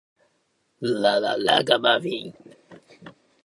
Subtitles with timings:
[0.81, 1.21] ラ
[1.63, 2.33] ガマフィン